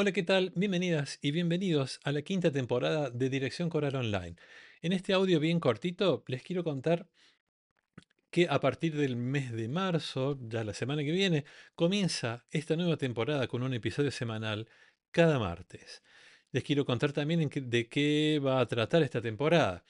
Hola, 0.00 0.12
¿qué 0.12 0.22
tal? 0.22 0.52
Bienvenidas 0.54 1.18
y 1.22 1.32
bienvenidos 1.32 1.98
a 2.04 2.12
la 2.12 2.22
quinta 2.22 2.52
temporada 2.52 3.10
de 3.10 3.28
Dirección 3.28 3.68
Coral 3.68 3.96
Online. 3.96 4.36
En 4.80 4.92
este 4.92 5.12
audio 5.12 5.40
bien 5.40 5.58
cortito 5.58 6.22
les 6.28 6.44
quiero 6.44 6.62
contar 6.62 7.08
que 8.30 8.46
a 8.48 8.60
partir 8.60 8.96
del 8.96 9.16
mes 9.16 9.50
de 9.50 9.66
marzo, 9.66 10.38
ya 10.40 10.62
la 10.62 10.72
semana 10.72 11.02
que 11.02 11.10
viene, 11.10 11.44
comienza 11.74 12.46
esta 12.52 12.76
nueva 12.76 12.96
temporada 12.96 13.48
con 13.48 13.64
un 13.64 13.74
episodio 13.74 14.12
semanal 14.12 14.68
cada 15.10 15.40
martes. 15.40 16.04
Les 16.52 16.62
quiero 16.62 16.84
contar 16.86 17.12
también 17.12 17.50
de 17.52 17.88
qué 17.88 18.40
va 18.40 18.60
a 18.60 18.66
tratar 18.66 19.02
esta 19.02 19.20
temporada. 19.20 19.82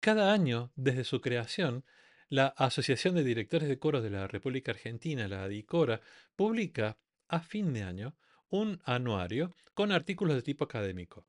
Cada 0.00 0.32
año, 0.32 0.72
desde 0.76 1.04
su 1.04 1.20
creación, 1.20 1.84
la 2.30 2.46
Asociación 2.56 3.16
de 3.16 3.24
Directores 3.24 3.68
de 3.68 3.78
Coros 3.78 4.02
de 4.02 4.08
la 4.08 4.26
República 4.28 4.72
Argentina, 4.72 5.28
la 5.28 5.44
ADICORA, 5.44 6.00
publica 6.36 6.96
a 7.28 7.40
fin 7.40 7.74
de 7.74 7.82
año 7.82 8.16
un 8.50 8.80
anuario 8.84 9.54
con 9.74 9.92
artículos 9.92 10.36
de 10.36 10.42
tipo 10.42 10.64
académico. 10.64 11.26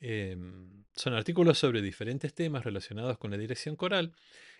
Em, 0.00 0.84
son 0.94 1.14
artículos 1.14 1.58
sobre 1.58 1.82
diferentes 1.82 2.32
temas 2.34 2.64
relacionados 2.64 3.18
con 3.18 3.30
la 3.30 3.36
dirección 3.36 3.76
coral, 3.76 4.12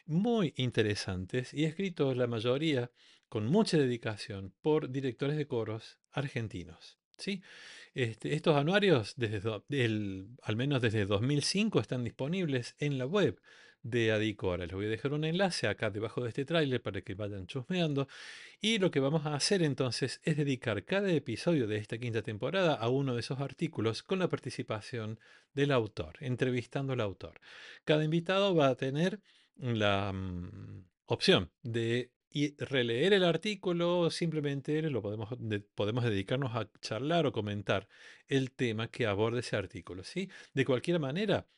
muy 0.07 0.53
interesantes 0.57 1.55
y 1.55 1.65
escritos 1.65 2.17
la 2.17 2.27
mayoría 2.27 2.91
con 3.29 3.47
mucha 3.47 3.79
dedicación 3.79 4.53
por 4.61 4.91
directores 4.91 5.37
de 5.37 5.47
coros 5.47 5.99
argentinos. 6.13 6.99
¿sí? 7.17 7.43
Este, 7.95 8.35
estos 8.35 8.57
anuarios, 8.57 9.15
desde, 9.17 9.41
al 10.43 10.57
menos 10.57 10.83
desde 10.83 11.07
2005, 11.07 11.81
están 11.81 12.05
disponibles 12.05 12.75
en 12.79 12.99
la 12.99 13.07
web 13.07 13.41
de 13.83 14.13
Adicora. 14.13 14.67
Les 14.67 14.75
voy 14.75 14.87
a 14.87 14.89
dejar 14.89 15.13
un 15.13 15.25
enlace 15.25 15.67
acá 15.67 15.91
debajo 15.91 16.23
de 16.23 16.29
este 16.29 16.45
tráiler 16.45 16.83
para 16.83 17.01
que 17.03 17.15
vayan 17.15 17.47
chusmeando. 17.47 18.09
Y 18.61 18.79
lo 18.79 18.91
que 18.91 19.01
vamos 19.01 19.27
a 19.27 19.35
hacer 19.35 19.63
entonces 19.63 20.21
es 20.25 20.37
dedicar 20.37 20.85
cada 20.85 21.11
episodio 21.13 21.67
de 21.67 21.77
esta 21.79 21.99
quinta 21.99 22.23
temporada 22.23 22.75
a 22.75 22.89
uno 22.89 23.15
de 23.15 23.21
esos 23.21 23.41
artículos 23.41 24.03
con 24.03 24.19
la 24.19 24.29
participación 24.29 25.19
del 25.55 25.73
autor, 25.73 26.17
entrevistando 26.21 26.93
al 26.93 27.01
autor. 27.01 27.41
Cada 27.85 28.05
invitado 28.05 28.55
va 28.55 28.69
a 28.69 28.77
tener 28.77 29.21
la 29.57 30.13
mm, 30.13 30.85
opción 31.07 31.51
de 31.63 32.13
y 32.33 32.55
releer 32.63 33.13
el 33.13 33.25
artículo, 33.25 34.01
o 34.01 34.11
simplemente 34.11 34.81
lo 34.83 35.03
podemos, 35.03 35.31
de- 35.39 35.61
podemos 35.61 36.05
dedicarnos 36.05 36.55
a 36.55 36.71
charlar 36.81 37.27
o 37.27 37.33
comentar 37.33 37.89
el 38.29 38.53
tema 38.53 38.89
que 38.89 39.07
aborde 39.07 39.41
ese 39.41 39.57
artículo, 39.57 40.05
¿sí? 40.05 40.31
De 40.55 40.65
cualquier 40.65 41.01
manera, 41.01 41.49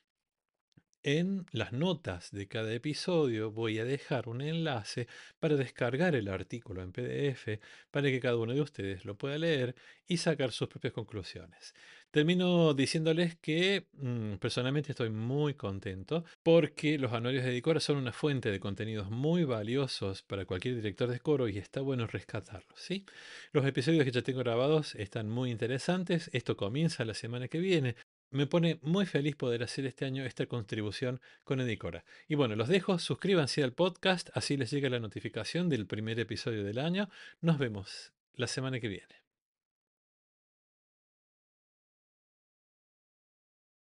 en 1.02 1.46
las 1.52 1.72
notas 1.72 2.30
de 2.30 2.46
cada 2.48 2.72
episodio 2.72 3.50
voy 3.50 3.78
a 3.78 3.84
dejar 3.84 4.28
un 4.28 4.40
enlace 4.40 5.08
para 5.40 5.56
descargar 5.56 6.14
el 6.14 6.28
artículo 6.28 6.82
en 6.82 6.92
PDF 6.92 7.60
para 7.90 8.08
que 8.08 8.20
cada 8.20 8.36
uno 8.36 8.54
de 8.54 8.60
ustedes 8.60 9.04
lo 9.04 9.16
pueda 9.16 9.38
leer 9.38 9.74
y 10.06 10.18
sacar 10.18 10.52
sus 10.52 10.68
propias 10.68 10.92
conclusiones. 10.92 11.74
Termino 12.10 12.74
diciéndoles 12.74 13.36
que 13.36 13.86
mm, 13.94 14.34
personalmente 14.34 14.92
estoy 14.92 15.08
muy 15.08 15.54
contento 15.54 16.24
porque 16.42 16.98
los 16.98 17.12
anuarios 17.12 17.44
de 17.44 17.50
Edicora 17.50 17.80
son 17.80 17.96
una 17.96 18.12
fuente 18.12 18.50
de 18.50 18.60
contenidos 18.60 19.10
muy 19.10 19.44
valiosos 19.44 20.22
para 20.22 20.44
cualquier 20.44 20.76
director 20.76 21.08
de 21.08 21.20
coro 21.20 21.48
y 21.48 21.56
está 21.56 21.80
bueno 21.80 22.06
rescatarlos, 22.06 22.78
¿sí? 22.78 23.06
Los 23.52 23.64
episodios 23.64 24.04
que 24.04 24.10
ya 24.10 24.22
tengo 24.22 24.40
grabados 24.40 24.94
están 24.94 25.30
muy 25.30 25.50
interesantes. 25.50 26.28
Esto 26.34 26.56
comienza 26.56 27.04
la 27.06 27.14
semana 27.14 27.48
que 27.48 27.58
viene. 27.58 27.96
Me 28.32 28.46
pone 28.46 28.78
muy 28.80 29.04
feliz 29.04 29.36
poder 29.36 29.62
hacer 29.62 29.84
este 29.84 30.06
año 30.06 30.24
esta 30.24 30.46
contribución 30.46 31.20
con 31.44 31.60
Edicora. 31.60 32.02
Y 32.28 32.34
bueno, 32.34 32.56
los 32.56 32.68
dejo, 32.68 32.98
suscríbanse 32.98 33.62
al 33.62 33.74
podcast, 33.74 34.30
así 34.32 34.56
les 34.56 34.70
llega 34.70 34.88
la 34.88 35.00
notificación 35.00 35.68
del 35.68 35.86
primer 35.86 36.18
episodio 36.18 36.64
del 36.64 36.78
año. 36.78 37.10
Nos 37.42 37.58
vemos 37.58 38.14
la 38.34 38.46
semana 38.46 38.80
que 38.80 38.88
viene. 38.88 39.21